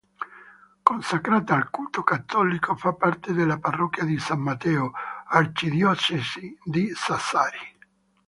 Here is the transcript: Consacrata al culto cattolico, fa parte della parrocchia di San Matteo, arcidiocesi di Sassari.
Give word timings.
Consacrata 0.83 1.53
al 1.53 1.69
culto 1.69 2.01
cattolico, 2.03 2.73
fa 2.75 2.93
parte 2.93 3.33
della 3.33 3.59
parrocchia 3.59 4.03
di 4.03 4.17
San 4.17 4.39
Matteo, 4.39 4.93
arcidiocesi 5.27 6.57
di 6.63 6.91
Sassari. 6.95 7.77